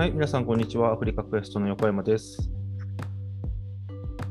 [0.00, 0.92] はい、皆さん、こんにちは。
[0.92, 2.48] アフリカクエストの横山です。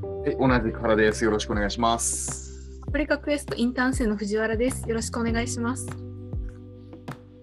[0.02, 1.24] はい、同じく原です。
[1.24, 2.82] よろしくお願いします。
[2.88, 4.90] アフリカクエストインターン生の藤原です。
[4.90, 5.88] よろしくお願いします。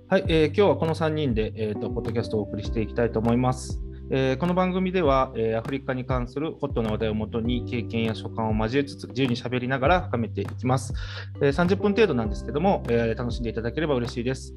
[0.09, 3.81] はい、えー今日はこの3人で、えーとポッドキャストをお送りしていきたいと思います。
[4.11, 10.93] えーこの番組では、えーアフリカに関するホットな話題をもとに経験や所感を交えつつ自由に喋りながら深めていきます。
[11.41, 14.53] えー30分程度なんですけども、えー楽しんでいただければ嬉しいです。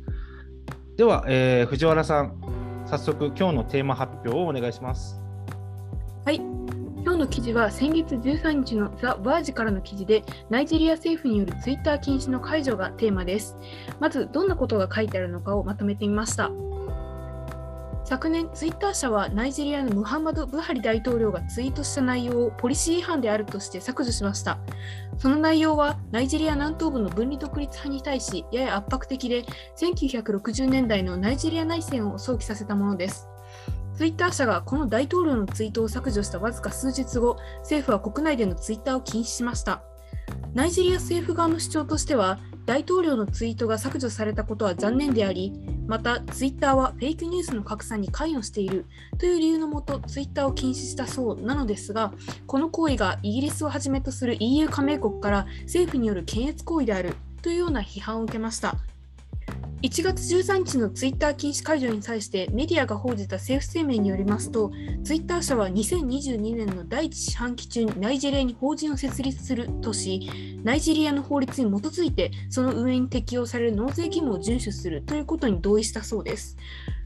[0.98, 2.59] では、えー藤原さん、
[2.89, 5.21] 早速今日のテーマ発表をお願いします。
[6.25, 6.38] はい。
[6.38, 13.55] 今日の記事は先月13日のザ・バージからの記事でナイジェリア政府によるツイッター禁止の解除がテーマです。
[13.99, 16.49] まずどんなことが書いてあるのかをまとめてみました。
[18.09, 24.58] 昨年、ツイッター社はナイジェリアのムハンマド・ブハリ大統領がツイートした内容をポリシー違反であるとして削除しました。
[25.20, 29.46] その内容はナイジェリア南東部の分離独立派に対しやや圧迫的で
[29.77, 33.27] 1960年代のナイジェリア内戦を想起させたものです。
[33.93, 39.84] ツイッター社がこの大統領のツイートを削除したわずか数日後、政府は国内でのツイッターを禁止しました。
[40.55, 48.85] ナイジェリア政府側の主張としては、大統領のツイートが削除されたことは残念であり、またツイッターはフェイクニュースの拡散に関与している
[49.17, 52.13] という理由のもと、ツイッターを禁止したそうなのですが、
[52.45, 58.75] この行為がイギリスをはじめとする EU 加盟国から政府による検閲行為であるというような批判を受けました。
[59.82, 64.72] 1月13日のツイッター禁止解除に際してメディアが報じた政府声明によりますと、
[65.06, 76.58] ツイッター社は2022年の第一四半期中にナイジェリアに法人を設立するとし、ナイジェリアの法律に基づいてその運営に適用される納税義務を遵守するということに同意したそうです。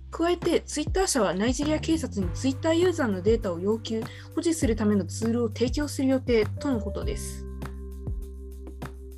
[0.10, 4.04] 加えて、ツイッター社はナイジェリア警察にツイッターユーザーのデータを要求、
[4.36, 7.46] 保持するためのツールを提供する予定とのことです。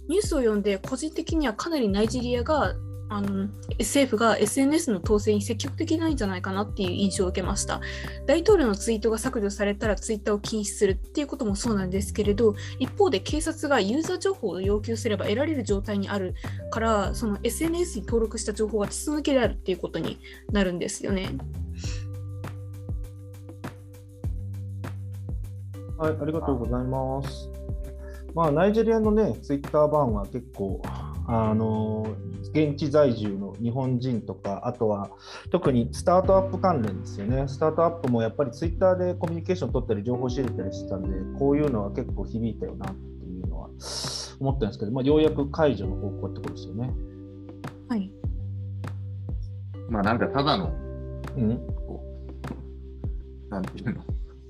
[0.10, 2.76] ニュースを読んで、個人的にはかなりナイジェリアが
[3.08, 3.48] あの
[3.80, 7.82] 政府が SNS の統制に積極的ないんじゃないかなっていう印象を受けました。
[8.26, 16.34] 大統領のツイートが削除されたらツイッターを禁止するっていうこともそうなんですけれど、一方で警察がユーザー情報を要求すれば得られる状態にある
[16.72, 20.20] から、その SNS に登録した情報が筒抜けであるっていうことに
[20.52, 21.38] なるんですよね。
[25.98, 27.50] はい、ありがとうございます。
[28.34, 30.82] まあ、ナイジェリアのね、ツイッター版は結構、
[31.28, 32.06] あの
[32.56, 35.10] 現地在住の日本人とか、あとは
[35.50, 37.48] 特にスタートアップ関連ですよね。
[37.48, 43.70] スタートアップもやっぱりツイッターでコミュニケーション取ったり、情報仕入れたりしてたんで、こういうのは結構響いたよなっていうのは
[44.40, 46.94] 思ったんですけど、まあ、ようやく解除の方向ってことですよね。
[47.90, 48.12] はい。
[49.90, 50.72] まあなんかただの、
[51.38, 52.04] うん、こ
[53.48, 54.04] う、なんていうの、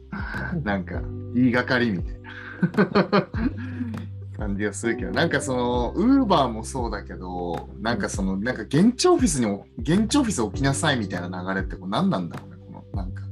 [0.64, 1.02] なんか
[1.34, 3.28] 言いがかりみたいな
[4.38, 9.48] 感じがするけど、なんかその、ウーバーもそうだけど、なんかその、なんか現地オフィスに、
[9.80, 13.24] 現地オフィス置きなさいみたいな流れってこう何なんだろうね、この、なんか。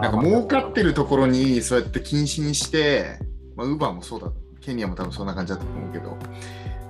[0.00, 3.18] なんか儲かってるところにそうやって禁止にして、
[3.56, 6.16] まあ、ウーバーもそうだ、ケニアも多分そんな感じだと思うけど、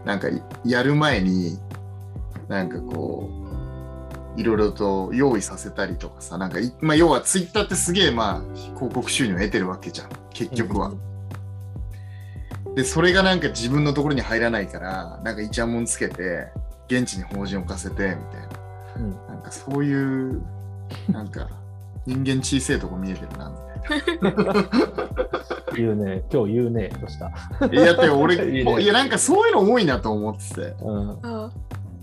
[0.04, 0.28] なんか
[0.64, 1.59] やる前に、
[2.48, 3.30] なんかこ
[4.36, 10.92] う、いろいろと用意させたりとかさ、なんかい、まあ、要はツイッターってすげえまあ広告収入を得てるわけじゃん、結局は。
[12.75, 16.49] で、それがなんか自分のところに入らないから、なんかイチャモンつけて、
[16.88, 18.16] 現地に法人を置かせて、みたいな。
[18.97, 20.43] うんなんかそういう、
[21.10, 21.49] なんか
[22.06, 23.56] 人間小さいとこ見えてるな、み
[24.03, 24.55] たいな。
[25.77, 27.31] 言うね、今日言うね、どうした？
[27.66, 30.75] いや、でも俺、 いいねいや、なんかそういうの多いなと思ってて。
[30.83, 31.50] うんあ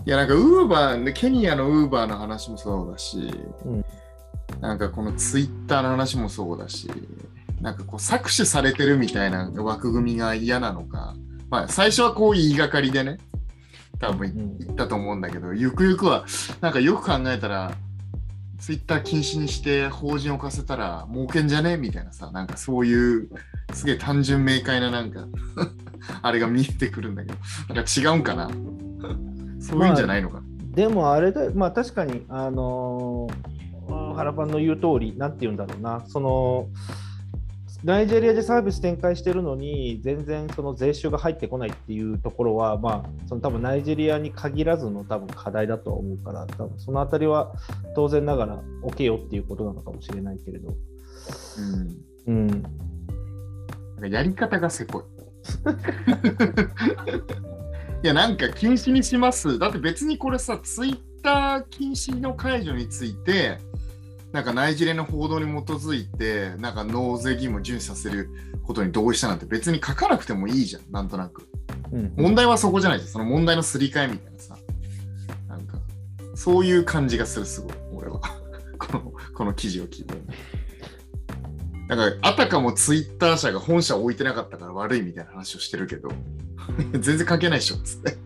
[0.06, 3.30] いや、なんかウーバー、ケニアのウーバーの話もそうだし、
[3.64, 3.84] うん
[4.60, 6.90] なんかこのツイッターの話もそうだし、
[7.60, 11.14] なんかこう搾取されてるみたいな枠組みが嫌なのか、
[11.50, 13.18] まあ最初はこう言いがかりでね、
[13.98, 14.58] 多分うん。
[14.58, 16.24] 言ったと思うんだけど、ゆくゆくは、
[16.60, 17.72] なんかよく考えたら、
[18.58, 21.76] ツイッター禁止にして法人を置かせたら儲けんじゃね？
[21.76, 23.28] みたいなさ、なんかそういう
[23.72, 25.26] すげえ単純明快ななんか
[26.22, 27.38] あれが見えてくるんだけど、
[27.74, 28.50] なんか違うんかな？
[29.60, 30.42] そういうんじゃないのかな、
[30.74, 33.60] でもあれだ、まあ確かに、あのー
[34.14, 36.68] 原パンの言う通り、なんて言うんだろうな、その、
[37.82, 47.54] ナイジェリアでサービス展開してるのに、全然その税収が入ってこないっていうところは、まあ、その多分ナイジェリアに限らずの多分課題だとは思うから、多分そのあたりは
[47.94, 50.68] 当然ながら置けよっていうことなのかもしれないけれど。
[50.68, 52.46] うんうん。
[52.48, 52.62] なん
[54.00, 55.04] かやり方がせこい。
[58.04, 59.58] いや、なんか禁止にします。
[59.58, 63.58] だって別にこれさ、ツイッター禁止の解除について、
[64.32, 68.30] なんかナイジェリアの報道に基づいて、なんか納税義務を遵守させる
[68.64, 71.48] ことに同意したなんて別に書かなくてもいいじゃん、なんとなく。
[71.92, 74.56] うん問題はそこじゃないじゃん、その問題のすり替えみたいなさ。
[75.48, 75.78] なんか、
[76.34, 78.20] そういう感じがする、すごい、俺は。
[78.78, 80.14] このこの記事を聞いて。
[81.88, 86.10] なんか、あたかもツイッター社が本社を置いてなかったから悪いみたいな話をしてるけど、
[86.92, 88.16] 全然関係ないっしょっつって。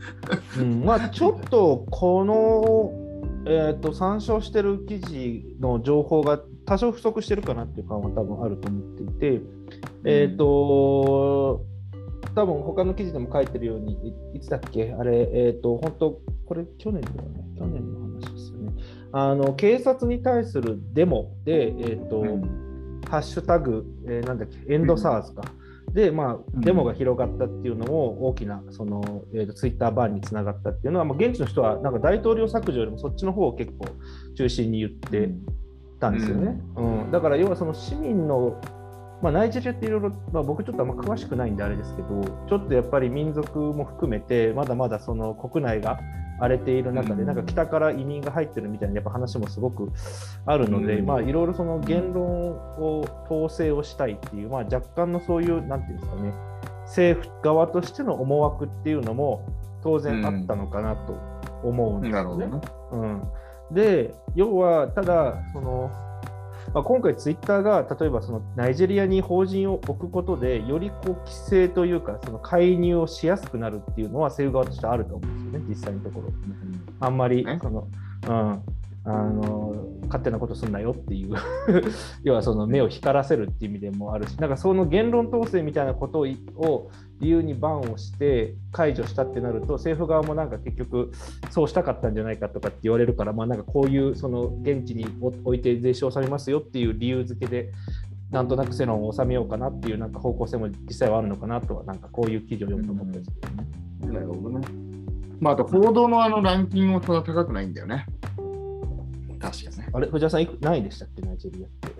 [0.59, 3.04] うん、まあちょっとこの、
[3.47, 9.41] えー、と参照してる記事の情報が多少不足してるかなっていう感は多分あると思っていて、
[10.05, 11.65] えっ、と
[12.35, 13.93] 多分他の記事でも書いてるように
[14.33, 14.95] いいつだっけ？
[14.99, 17.45] あれえっ、と本当これ去年だよね？
[17.59, 18.73] 去年の話ですよね。
[19.13, 22.23] あの警察に対するデモでえっ、と、
[23.09, 24.73] ハッシュタグ、えーなんだっけ？
[24.73, 25.43] エンドサーズか、
[25.95, 26.61] で、まあ、うん。
[26.61, 33.87] デモが広がったっていうのも大きなその、えーとツイッターバーンにつながったっていうのは、まあ、現地の人はなんか大統領削除よりもそっちの方を結構
[34.37, 35.31] 中心に言って
[36.01, 36.61] たんですよね。
[36.77, 37.11] うん。
[37.13, 38.61] だから要はその市民の、
[39.23, 46.01] まあ、ナイジェリアっていろいろ、まあ、僕ちょっとあんま詳しくないんであれですけどちょっとやっぱり民族も含めてまだまだその国内が
[46.41, 49.93] 荒れている中で、うんなんか北から移民が入ってるみたいなやっぱ話もすごく
[50.47, 56.33] あるので、うんまあいろいろその言論を統制をしたいっていう、まあ、若干のそういうなんていうんですかね
[56.87, 59.47] 政府側としての思惑っていうのも
[59.83, 61.19] 当然あったのかなと
[61.63, 62.47] 思うんですよね。
[62.47, 63.25] なるほどね。
[63.71, 65.91] うん、で要はただその、
[66.73, 76.33] まあ、今回ツイッターが例えばそのナイジェリアに法人を置くことでよりこう規制というかその介入をしやすくなるっていうのは政府側としてあると思うんですよね実際のところ。
[77.01, 77.59] あんまりね。
[77.63, 77.89] その、
[78.27, 78.63] うん、
[79.05, 81.35] あの勝手なことすんなよっていう。
[82.25, 86.91] 要はその目を光らせるっていう意味でもあるしなんかその言論統制みたいなことを
[87.21, 91.13] 理由にバンをして解除したってなると政府側もなんか結局
[91.51, 97.73] そうしたかったんじゃないかとかって言われるから、まあ、なんかこういうその現地に置いて税収を納めますよっていう理由付けで
[98.31, 104.13] なんとなく世論を収めようかなっていうなんか方向性も実際はあるのかなとはなんかこういう記事を読むと思ったんですけどね。
[104.13, 104.67] なるほどね。
[105.41, 108.07] まあ、あと報道のあのランキングもそんな高くないんだよね。
[109.39, 109.89] 確かね。
[109.93, 111.95] あれ藤原さんいく何位でしたっけナイジェリアって。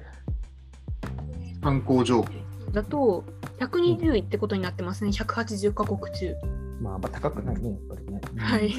[1.63, 2.29] 参考情報。
[2.73, 3.25] だと
[3.67, 6.35] 120位ってことになってますね、180カ国中。
[6.81, 8.21] まあ、まあ高くないね、やっぱりね。
[8.37, 8.75] はい。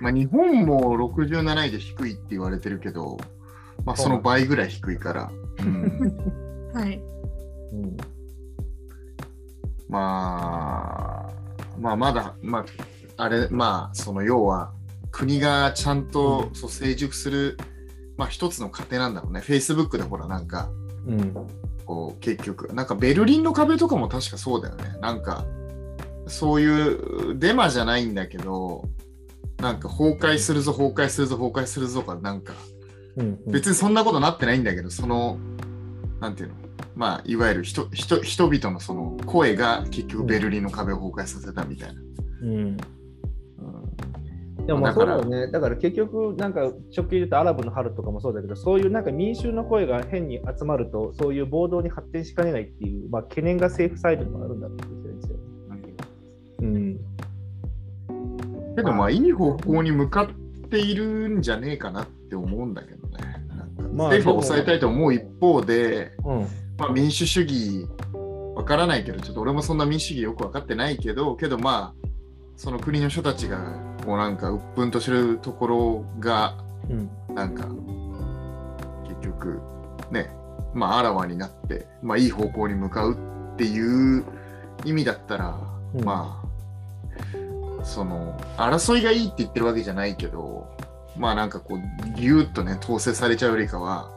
[0.00, 3.18] まあ、日本も67位で低いって言われてるけど、
[3.84, 5.30] まあ、その倍ぐらい低いから。
[5.60, 7.00] うんはい。
[7.72, 7.96] うん。
[9.88, 11.32] まあ、
[11.78, 12.64] まあ、まだ、まあ、
[13.16, 14.72] あれ、まあ、その要は、
[15.10, 17.58] 国がちゃんと、そう成熟する、
[18.16, 19.40] まあ、一つの過程なんだろうね。
[19.40, 20.70] Facebook でほら、なんか、
[21.06, 21.34] うん。
[21.90, 24.96] こう、結局、なんかベルリンの壁とかも確かそうだよね。
[25.00, 25.44] なんか、
[26.28, 28.84] そういうデマじゃないんだけど、
[29.56, 32.52] なんか崩壊するぞ、崩壊するぞ、崩壊するぞか、なんか、
[33.16, 33.40] うん。
[33.48, 35.38] 別にそんなことなってないんだけど、その、
[36.20, 36.54] なんていうの、
[36.94, 42.00] まあ、いわゆる人人人々のその声が結局ベルリンの壁を崩壊させたみたいな。
[42.42, 42.48] うん。
[42.48, 42.76] うん
[44.70, 45.50] でもまあだからそうだよね。
[45.52, 54.84] だから結局、なんか直近で言うとアラブの春とかもそうだけど、そういうなんか民衆の声が変に集まると、そういう暴動に発展しかねないっていう、まあ、懸念が政府サイドにもあるんだろうで
[55.26, 55.36] すよ。
[56.60, 57.00] うん。
[58.76, 63.18] けどまあいい方向に向かっているんじゃねえかなって思うんだけどね。
[63.92, 66.46] まあ政府を抑えたいと思う一方で、うん。
[66.78, 67.88] まあ、民主主義
[68.54, 72.08] わからないけど、ちょっと俺もそんな民主主義よく分かってないけど、けどまあ、
[72.56, 76.56] その国の人たちがこうなんか鬱憤としてるところが、
[76.88, 77.10] うん。
[77.34, 77.64] なんか
[79.08, 79.60] 結局
[80.10, 80.30] ね、
[80.74, 83.14] まああらわになって、まあいい方向に向かう
[83.54, 84.24] っていう
[84.84, 85.58] 意味だったら、
[85.94, 86.42] うんま
[87.80, 90.66] あ、その争いがいいって言ってるわけじゃないけど、
[91.16, 94.10] まあなんかこう、ぎゅーっとね、統制されちゃうよりかは、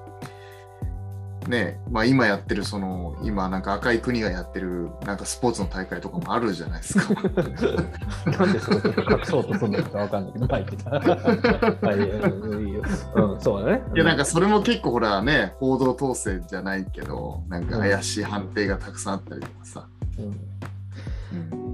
[1.47, 7.13] ね、まあ今やってるその、今なんか赤い国がやってるなんかスポーツの大会とかもあるじゃないですか。
[8.39, 10.63] なんでそれ隠そうとするのかわかんないけど、はい、
[11.85, 12.83] はい、いいよ。
[13.15, 13.83] うん、そうだね。
[13.93, 19.87] いやなんかそれも結構ほらね、報道統制じゃないけど、なんか怪しい判定がたくさんあったりとかさ。
[20.19, 21.73] うんうん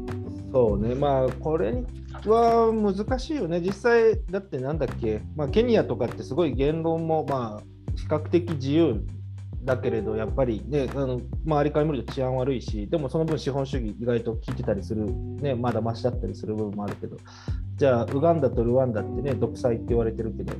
[0.51, 1.83] そうね、まあ、これ
[2.25, 3.61] は難しいよね。
[3.61, 7.63] 実際、だってなんだっけ、まあ、ケニアとかってすごい言論も、まあ、
[7.95, 9.05] 比較的自由
[9.63, 15.05] だけれど、やっぱりね、あの周りから見ると治安悪いし、でもその分資本主義意外と効いてたりする、
[15.41, 17.17] ね、まだマシだったりする部分もあるけど、
[17.75, 20.53] じゃあ、ウガンダとルワンダってね、独裁って言われてるけど、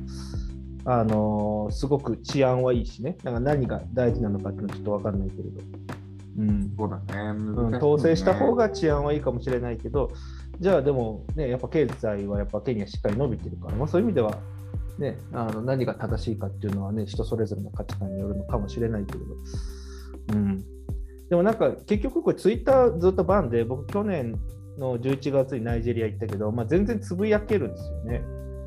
[0.84, 5.60] あのーすごく治安はいいしね、なんか何が大事なのかっていうのはちょっと分かんないけれど。
[6.38, 7.38] うんそうだね。
[7.38, 10.10] うん、統制した方が治安はいいかもしれないけど、
[10.58, 14.38] じゃあでも、ね、やっぱ経済はやっぱケニアしっかり伸びてるから、まあ、そういう意味では、
[14.98, 19.24] ね、あの何が正しいかっていうのはね、人それぞれの価値観によるのかもしれないけれど、
[20.34, 20.64] うん、
[21.28, 24.38] でもなんか結局これツイッターずっとバンで、僕去年
[24.78, 28.22] の11月にナイジェリア行ったけど、まあ、全然つぶやけるんですよね。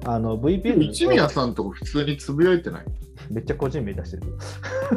[0.06, 2.86] あの VPN 一宮さんとか普通につぶやいてない
[3.32, 4.24] めっちゃ個人名出してる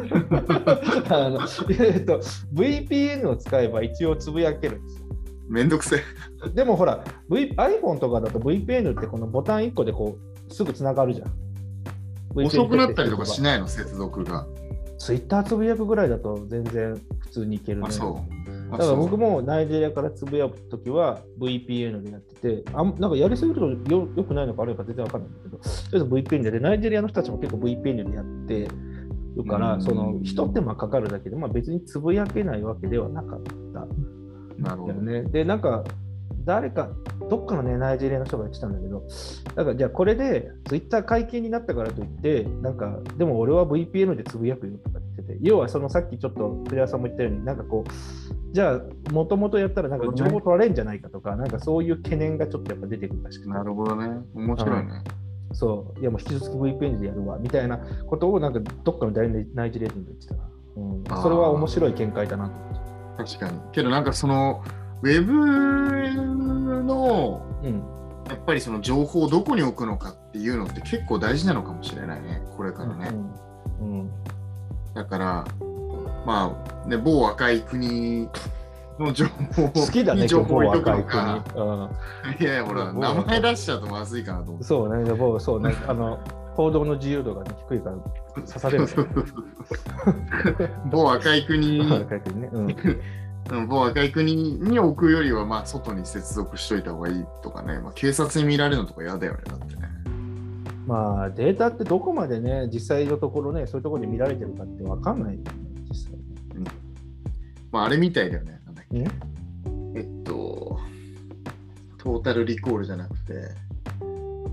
[1.09, 1.39] あの、
[1.79, 2.19] えっと、
[2.53, 5.05] VPN を使えば一応つぶやけるんですよ。
[5.49, 6.49] めんどくせえ。
[6.49, 11.31] でもほら、v、iPhone とかだと VPN ってこのボタン1個でこうすぐつながるじゃん。
[12.45, 14.45] 遅くなったりとかしないの、接続が。
[14.97, 17.87] ツイッターつぶやくぐらいだと全然普通にいけるね。
[17.87, 18.71] あ、そう。
[18.71, 28.67] だから僕もナイジェリアからつぶやくときは VPN でやってて、あんなんかやりすぎるとよよくないのか悪いのか全然わかんないんだけど、とりあえず VPN で、でナイジェリアの人たちも結構 VPN でやって
[29.37, 33.87] るから、うんその一手間かかるだけで、まあ、別につぶやけないわけではなかった。
[34.57, 34.93] なるほど。
[34.95, 35.23] ね。
[35.23, 35.83] で、なんか、
[36.47, 36.89] 誰か、
[37.29, 39.03] どっかのね、ナイジェリアの人が言ってたんだけど、
[39.53, 54.07] だからじゃあこれで、ツイッター解禁になったからといって、なんか、でも俺は VPN でつぶやくよとか言ってて、要はそのさっきちょっと、プレイヤーさんも言ったように、なんかこう、じゃあ、もともとやったら、なんか情報取られるんじゃないかとか、なんかそういう懸念がちょっとやっぱ出てくるらしくて、なるほどね。
[54.33, 55.03] 面白いね。
[55.51, 57.77] そう、いやもう引き続き VPN でやるわ、みたいな
[58.07, 60.49] ことを、なんかどっかの大ナイジェリア人が言ってたな。
[60.77, 63.25] うんそれは面白い見解だなと。
[63.25, 63.59] 確かに。
[63.71, 64.63] けどなんかその、
[65.01, 73.11] ウェブの、うんやっぱりその情報をどこに置くのかっていうのって結構大事なのかもしれないね、これからね。
[73.79, 74.11] うんうん
[74.93, 75.45] だから、
[76.25, 78.27] まあ、ね、某赤い国
[78.99, 81.43] の情報を好きだね、に情報を置いとくのか。
[81.47, 81.63] 国。
[81.63, 81.89] うん
[82.41, 84.63] いやいや、ほら、某名前出しちゃうとまずいかなと思って。
[84.65, 86.19] そうね、でもそうね、あの、
[86.55, 87.97] 報道の自由度が、ね、低いから
[88.41, 88.89] 刺されるね。
[90.91, 92.49] 某赤い国、若い国 ね。
[92.51, 92.75] うんうん
[93.67, 99.81] 某赤い国に置くよりは、まあ、外に接続しといた方がいいとかね、まあ、警察に見られるのとか嫌だよね、だってね。
[100.85, 105.51] まあ、データってどこまでね、実際のところね、そういうところで見られてるかって分かんないよね、
[105.89, 106.13] 実際
[107.71, 108.59] まあ、あれみたいだよね。
[108.65, 109.09] なんだっけね。
[109.95, 110.79] えっと、
[111.97, 113.33] トータルリコールじゃなくて、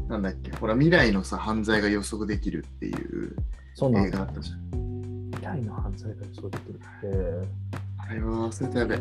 [0.08, 3.36] なんだっけ、ほら、未来のさ、犯罪が予測できるっていう
[3.74, 5.30] そんなん映画あったじゃん。
[5.32, 7.83] 未来の犯罪がそうできるって。
[8.08, 8.96] あれは忘れたやべ。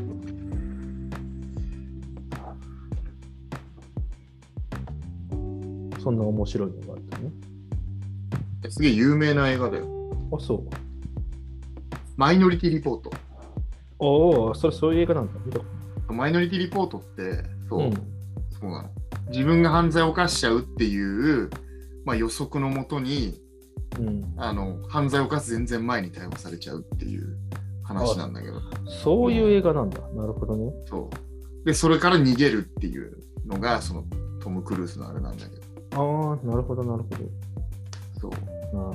[6.02, 7.32] そんな面白いのがあったね。
[8.70, 9.88] すげえ有名な映画だよ。
[10.34, 10.70] あ、そう。
[12.18, 13.12] マイノリティリポート。
[14.00, 15.34] おお、それそういう映画なんだ。
[15.46, 18.90] 見たこマイノリティリポートって、そう、とうんそうなの。
[19.30, 21.50] 自分が犯罪を犯しちゃうっていう、
[22.06, 23.40] まあ、予測のもとに
[24.00, 24.34] うん。
[24.38, 27.38] あの犯罪を犯す全然前に逮捕されちゃうっていう
[27.84, 28.62] 話なんだけど
[29.04, 30.00] そういう映画なんだ。
[30.16, 30.72] なるほどね。
[30.88, 34.04] そうでそれから逃げるっていうのがその
[34.42, 35.56] トム・クルーズのあれなんだけ
[35.96, 37.18] どああ、なるほど、なるほど。
[38.20, 38.32] そう
[38.76, 38.92] あ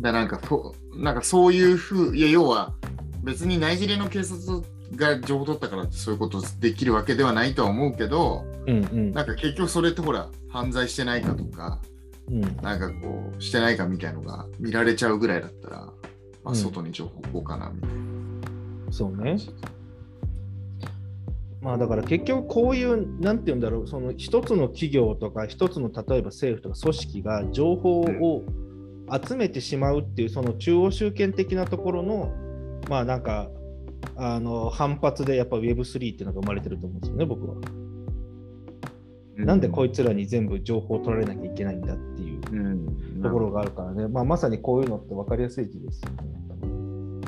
[0.00, 2.74] だなんかそうなんかそういうふういや要は
[3.22, 4.62] 別にナイジェリアの警察
[4.96, 9.12] が情報取ったからってそういうことできるわけではないとは思うけどーうんうん。
[9.12, 11.80] なんか結局それってほら犯罪してないかとか
[12.28, 15.92] うん、なんかこうしてないかみたいのが見られちゃうぐらいだったら、
[16.44, 16.56] まあ、うん。
[16.56, 19.36] 外に情報こうかなみたいなそうね。
[21.60, 28.44] まあだから結局こういう、なんて言うんだろう、その一つの企業とか、一つの例えば政府とか組織が情報を
[29.26, 32.32] 集めてしまうっていう、その中央集権的なところの、
[32.88, 33.48] まあなんか、
[34.16, 37.56] あの反発でやっぱ Web3 っていうのが生まれてると思うんですよね、僕は。
[39.36, 42.40] なんでこいつらに全部情報を取られなきゃいけないんだっていう。
[42.52, 42.93] うん
[43.24, 46.16] ところがあるからね、まあ、まさにこういうのって分かりやすい字ですよね。
[46.62, 46.66] う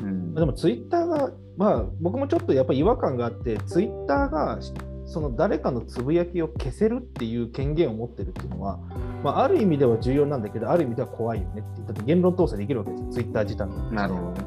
[0.07, 4.59] んでもツイッターが、まあ、僕もちょっとやっぱり違和感があって、ツイッターが
[5.07, 8.77] その誰かのつぶやきを消せるっていう権限を持ってるっていうのは、
[9.23, 11.81] まあ、ある意味では重要なんだけど、ある意味では怖いよねって。
[11.81, 13.91] だって言論統制できるわけですよ、ツイッター自体の。
[13.91, 14.45] なるほどね。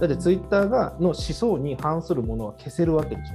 [0.00, 3.34] だってツイッターがの思想に反するものは消せるわけでしょ。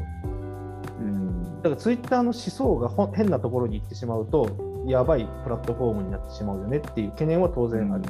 [0.99, 8.03] うんだからツイッターの思想がほ変なところに行ってしまうと、やばいプラットフォームになってしまうよねっていう懸念は当然ある。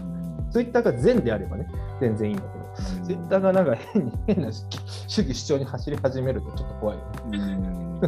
[0.51, 1.67] ツイッターが善であればね、
[1.99, 7.37] 全然いいんだけど、ツイッターがなんか変に変な主義主張に走り始めるとちょっと怖いよね。
[7.39, 8.01] うん。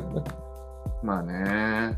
[1.04, 1.98] まあね。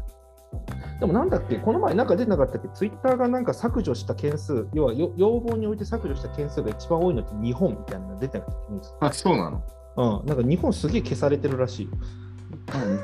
[1.00, 8.56] でもなんだっけ、この前なんか出てなかったっけ、ツイッターがなんか削除した件数、要はよ要望において削除した件数が一番多いのって日本みたいなのが出てなかっ
[9.00, 9.62] たあ、そうなの？
[10.22, 11.94] うん、なんか日本すげえ消されてるらしい日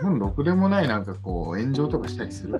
[0.01, 2.60] 本ろくでもないなんかこう炎上とかしたりする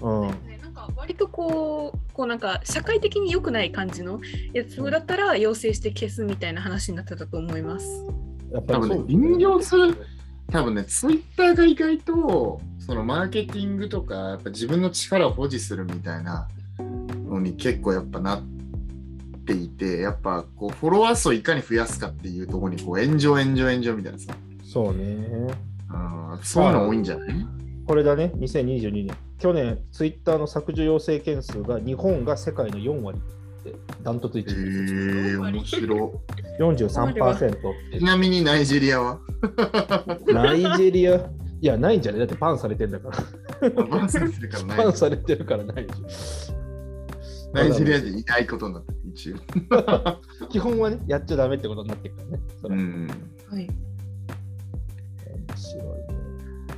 [0.00, 0.28] うん、
[0.60, 4.20] なんか割とこうこうなんか社会的に良くない感じの
[4.52, 8.04] やつだったら要請して消すみたいな話になってたと思います。
[8.52, 9.96] やっぱりね、引用する、
[10.50, 16.48] 多分ね、ツイッターが意外と、そのマーケティングとか、やっぱ自分の力を保持するみたいな
[17.28, 18.42] のに結構やっぱなっ
[19.46, 25.04] ていて、やっぱこうフォロワー数をいかに増やすかっていうところにこう炎上、炎上、炎上みたいなさ、そうね。
[25.04, 27.28] うんそういうの多いんじゃない？
[27.86, 29.16] これだね、2022年。
[29.40, 33.18] 去年、ツイッターの削除要請件数が日本が世界の4割
[33.64, 36.22] で、ダントツ1えー、面白
[36.58, 37.98] 43%い。
[37.98, 39.20] ちなみにナイジェリアは？
[40.26, 41.20] ナイジェリア、い
[41.60, 42.20] や、ないんじゃない？
[42.20, 43.10] だってパンされてんだか
[43.60, 43.70] ら。
[43.70, 46.52] バンされてるからナイパンされてるからないでし
[47.52, 49.36] ナイジェリア人いないことになってる、一応。
[49.36, 50.46] ょ。
[50.48, 52.40] 基本はね、やっちゃダメってことになってるからね。
[52.60, 53.08] それはうん。
[53.50, 53.68] はい。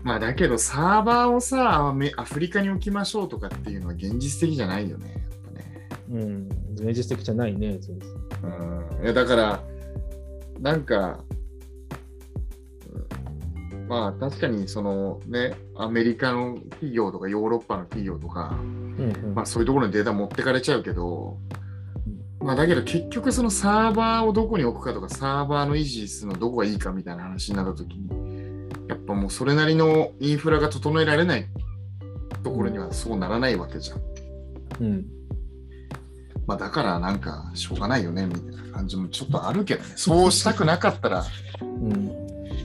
[0.02, 5.14] まあだけどサーバーをさ、アフリカに置きましょうとかっていうのは現実的じゃないよね。
[5.54, 5.88] ね。
[6.10, 8.08] うん、現実的じゃないね、全然
[8.42, 9.04] うん。
[9.04, 9.62] いやだから、
[10.60, 21.36] なんか、うんまあ確かにそのね、アメリカの企業とかヨーロッパの企業とか、うんうんまあそういうところにデータ持ってかれちゃうけど、
[22.40, 28.08] まあだけど結局そのサーバーをどこに置くかとかサーバーの維持するのどこがいいかみたいな話になった時に
[29.12, 31.46] ぱもうそれなりのインフラが整えられない
[32.42, 34.00] ところにはそうならないわけじゃん。
[34.80, 35.06] うん
[36.44, 39.92] まあだからなんかしょうがないよねみたいな感じもちょっとあるけどね。
[39.96, 41.24] そうしたくなかったら
[41.60, 42.10] うん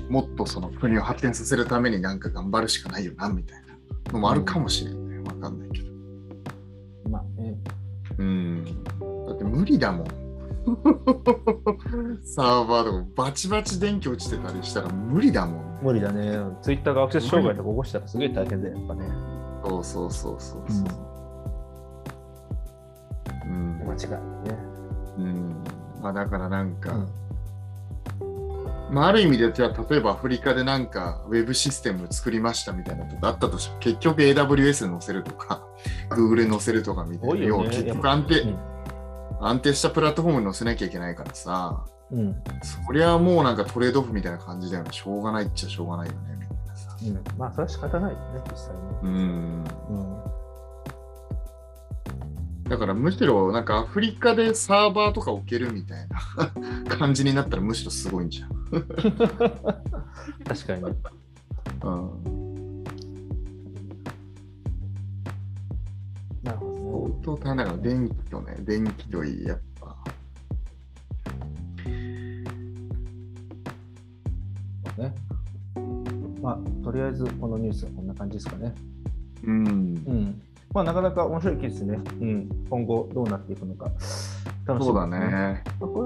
[0.09, 5.19] もっとその国を発展させるためになんか頑張るしかないよなみたいなのもあるかもしれないね。
[5.19, 5.91] わかんないけど。
[7.09, 7.57] まあね、
[8.17, 8.65] うん。
[9.27, 10.26] だって無理だもん。
[12.23, 15.79] サーバーとかバチバチ電気落ちてたりしたら無理だもん。
[15.81, 16.37] 無理だね。
[16.61, 19.09] ツイッターがアクセス障害とか起こしたらすげえ大変だよ、やっぱね。
[19.63, 20.85] そうそうそうそうそう。
[23.45, 23.77] うん。
[23.87, 24.57] 間違いね。
[25.17, 25.63] うん。
[26.01, 27.07] まあだからなんか、うん
[28.89, 35.61] まあある意味でじゃあ例えばアフリカでなんかウェブシステム作りましたみたいなとこあったとしても結局 AWS 載せるとか
[36.09, 38.59] Google に載せるとかみたいな、ね要は結局安定、うん
[39.39, 42.35] 安定したプラットフォームに載せなきゃいけないからさ、うん
[42.85, 44.93] そりゃもうなんかトレードオフみたいな感じだよね。
[44.93, 46.37] しょうがないっちゃしょうがないよね。
[46.39, 46.97] みたいなさ。
[47.03, 48.81] うん、まあ、それは仕方ないよね、実際ね。
[49.03, 49.63] うん。
[49.89, 50.37] うん
[52.69, 56.17] だからむしろなんかアフリカでサーバーとか置けるみたいな
[56.97, 58.49] 感じになったらむしろすごいんじゃん。
[60.43, 60.95] 確かにね。
[61.83, 62.46] うん。
[67.07, 69.95] 相当大変だから電気とね、電気といい、やっぱ。
[74.97, 75.15] どね。
[76.41, 78.73] まあ、とりあえずこのニュースはこんな感じですかね。
[79.43, 79.71] うんう。
[79.71, 80.41] ん。
[80.73, 81.99] まあ、なかなか面白い記事ですね。
[82.19, 82.49] うん。
[82.69, 83.85] 今後どうなっていくのか。
[83.85, 83.99] 楽し
[84.67, 85.07] みですそうだ。
[85.07, 85.63] ね。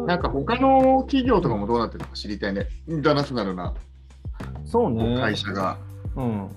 [0.08, 2.68] なんか他の企業とかもどうなってるのか知りたいね。
[2.88, 3.74] インターナショナルな
[4.66, 5.20] そうね。
[5.20, 5.78] 会社が
[6.16, 6.50] うん。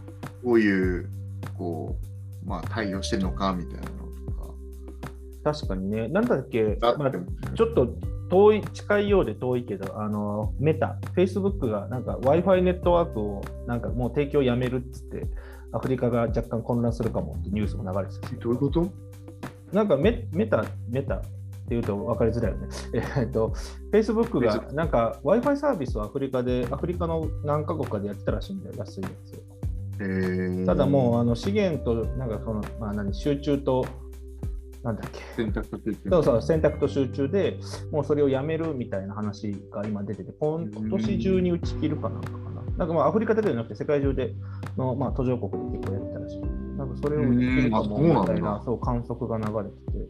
[0.44, 1.08] どういう、
[1.56, 1.96] こ
[2.44, 4.03] う、まあ対応してるのかみたいなのと
[5.44, 6.08] 確かにね。
[6.08, 6.96] なんだっけ、か。
[6.98, 7.94] まあ、ちょっと
[8.30, 15.26] 遠い、近いようで遠いけど、あの、メタ、Facebook がなんか Wi-Fi ネットワークをなんかもう提供やめるっつって、
[15.72, 18.88] アフリカが若干混乱するかもってニュースも流れてたしどういうこと？
[19.72, 21.20] なんかメメタ、メタっ
[21.68, 22.68] ていうと分かりづらいよね。
[23.18, 23.52] えっと、
[23.92, 33.84] Facebook が Facebook なんか Wi-Fi サービスをアフリカで、アフリカの何カ国かでやってたらしいんだよ、安いやつただもうあの資源と、なんかその、まあ何、集中と、
[34.84, 35.20] なんだっけ？
[35.34, 37.58] 選択としてそうそう、選択と集中で
[37.90, 42.62] もうそれをやめるみたいな話が今出てて、今今年中に打ち切るかなんかかな。
[42.76, 44.34] なんかまあアフリカだけじゃなくて世界中で
[44.76, 46.40] の、まあ、途上国で結構やってたらしい。
[46.76, 50.08] なんかそれを打ち切るかもみたいなそう観測が流れてて。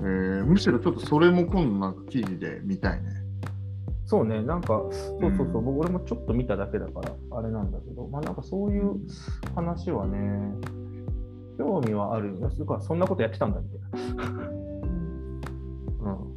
[0.00, 3.10] えー、むしろちょっとそれも今度なんか記事で見たいね。
[4.06, 8.96] そうね、なんか、そうそうそう、うん僕俺もちょっと見ただけだから、あれなんだけど、まあなんかそういう
[9.54, 10.52] 話はね、
[11.58, 12.48] 興味はあるよね。
[12.52, 14.24] それからそんなことやってたんだみたいな。
[14.24, 16.34] うん。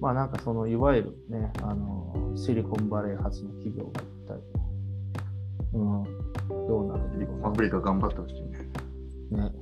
[0.00, 4.38] まあなんかその、いわゆるね、あの、シリコンバレー発の企業が一体、
[5.74, 6.04] うん、
[6.68, 8.58] どうなるんだろうなアフリカ頑張ってほしいね。
[9.30, 9.52] ね。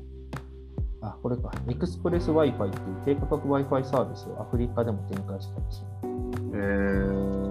[1.01, 1.53] あ、これか。
[1.69, 2.79] エクスプレス Wi-Fi って
[3.11, 5.87] いう低価格 Wi-Fi サービスをアフリカでも展開したりする。
[6.55, 7.51] えー、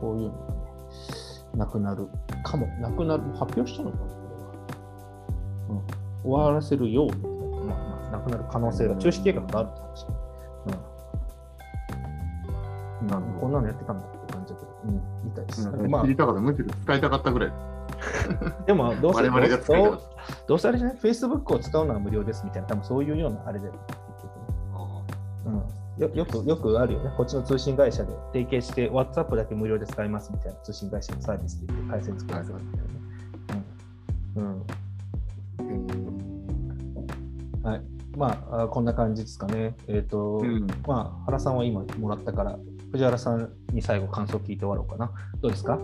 [0.00, 0.60] こういうのがね、
[1.54, 2.08] なくなる
[2.44, 4.19] かも、なくなる、発表したのかな、
[6.22, 7.12] 終わらせるように、
[7.66, 10.06] まあまあ、なくなる可能性が、中止計画があるって話。
[13.04, 13.40] うん。
[13.40, 15.68] こんなのやってたんだって感じだけど、うん、みたいです。
[15.88, 16.40] ま知りたかった。
[16.40, 17.48] むしろ使いたかったぐらい。
[17.50, 19.22] あ、でも、どうせ、
[20.46, 24.50] どうせあれじゃない ?Facebook を使うのは無料ですみたいな、多分そういうようなあれだよね、結局ね。
[25.46, 32.90] うん、よよくよくあるよね、こっちの通信会社で提携して、WhatsApp だけ無料で使いますみたいな通信会社のサービスで言って回線作らせるみたいなね。
[34.36, 34.66] うんうん
[37.70, 37.82] はい、
[38.16, 39.76] まああ、こんな感じですかね。
[39.86, 40.66] えっ、と、うん。
[40.86, 42.58] まあ、原さんは今もらったから、
[42.90, 45.12] 藤原さんに最後感想聞いて終わろうかな。
[45.40, 45.78] どうですか？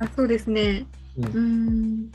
[0.00, 0.86] あそうですね。
[1.18, 1.24] うん。
[1.26, 2.10] うん。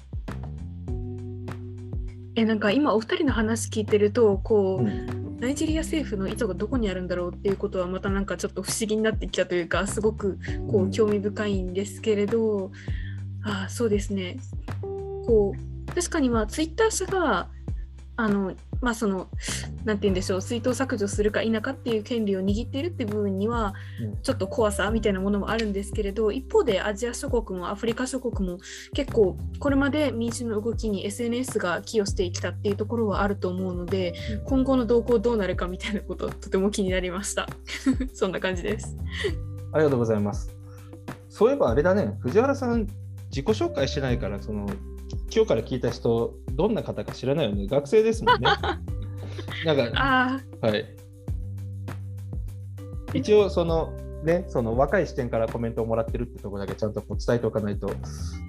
[2.36, 5.38] えなんか今お二人の話聞いてるとこう、うん。
[5.40, 10.40] ナイジェリア政府の意図がどこにあるんだろうっていうことはまたなんかちょっと不思議になってきたというかすごく
[10.72, 10.92] こううん。
[10.92, 12.72] 興味深いんですけれど、
[13.44, 14.38] ああそうですね。
[14.82, 17.50] こう確かにまあツイッター社が
[18.20, 19.30] あのまあその
[19.86, 24.22] なんて言うんでしょう水筒削除するか否かっていう権利を握っているって部分にはうん。
[24.22, 28.58] ちょっと怖さみたいなものもあるんですけれど一方でアジア諸国もアフリカ諸国も
[28.94, 34.46] 結構これまで民主の動きに SNS が寄与してきたっていうところはあると思うのでうん。
[34.46, 37.48] 今後の動向どうなるかみたいなこととても気になりました。
[38.14, 38.98] そんな感じです。
[39.72, 40.54] ありがとうございます。
[41.30, 42.88] そういえばあれだね、藤原さん、
[43.30, 44.68] 自己紹介してないから、その
[45.34, 47.68] 今日から聞いた人、どんな方か知らないよね。
[47.68, 48.48] 学生ですもんね。
[49.66, 50.86] なんか、あはい。
[53.14, 53.94] 一応、その、
[54.24, 57.90] ね、その若い視点からコメントをもらってるってところだけちゃんとこう伝えておかないと、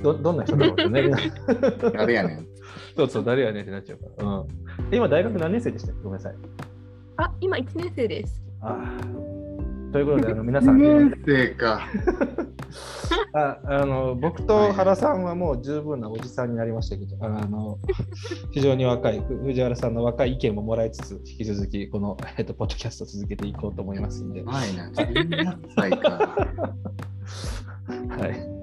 [0.03, 1.11] どどんな人だろうってね。
[1.97, 2.47] あれやねん。
[2.97, 4.39] そうそう、誰やねんってなっちゃうから。
[4.39, 6.03] うん、で今、大学何年生でしたっけ？
[6.03, 6.35] ごめんなさい。
[7.17, 9.30] ああ今1年生ですああ
[9.93, 11.89] ということで、あの皆さん、年生か。
[13.33, 17.79] ああの僕と原さんはもう十分なおじさんになりましたけど、あの
[18.53, 26.77] 非常に若い、ふ藤原さんの若い意見ももらいつつ、引き続きこの、 えっと、ポッドキャスト続けていこうと思いますんで、は はいな、18歳か。
[27.89, 28.61] いはい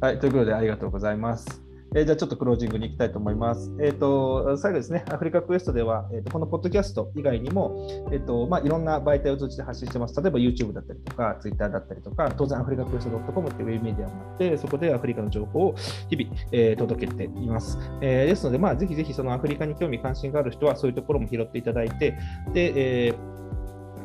[0.00, 0.18] はい。
[0.20, 1.67] ということで、ありがとうございます。
[1.94, 3.72] えーじゃあちょっとクロージングに行きたいと思います。
[3.80, 10.20] えっ、と、最後ですね、アフリカクエストでは、えーとこのポッドキャスト以外にも、えっ、と、まあ、いろんな媒体を通じて発信してます。
[10.20, 15.74] 例えば YouTube だったりとか、Twitter だったりとか、当然アフリカクエスト .com っていうウェブメディアもあって、そこでアフリカの情報を
[16.10, 17.78] 日々、えー届けています。
[18.02, 22.18] えーですので、まあ、ぜひぜひそのアフリカに興味関心がある人は、そういうところも拾っていただいて、
[22.52, 23.38] で、えー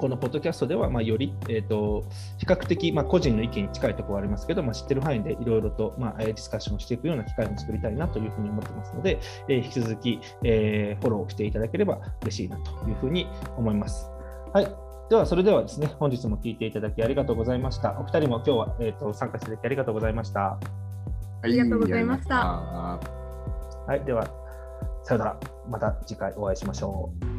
[0.04, 2.04] このポッドキャストでは、まあ、より、えー、と
[2.38, 14.12] 比較的、まあ、個人の意見に近いところはありますけど、まあ、知ってる範囲でいろいろと、まあ、えーディスカッションをしていくような機会も作りたいなというふうに思ってますので、えー引き続き、えーフォローしていただければ嬉しいなというふうに思います。
[14.52, 14.76] はい。
[15.10, 17.98] では、それではですね、本日も聞いていただきありがとうございました。
[17.98, 20.40] お二人も今日は、えー、と参加していただきありがとうございました。
[20.42, 20.60] は
[21.44, 24.04] ありがとうございましたありがとうございましたはい。
[24.04, 24.28] では、
[25.06, 25.40] さよなら。
[25.70, 27.33] また次回お会いしましょう。